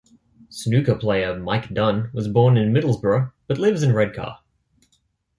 Snooker 0.49 0.95
player 0.95 1.37
Mike 1.39 1.69
Dunn 1.75 2.09
was 2.11 2.27
born 2.27 2.57
in 2.57 2.73
Middlesbrough 2.73 3.33
but 3.45 3.59
lives 3.59 3.83
in 3.83 3.93
Redcar. 3.93 4.39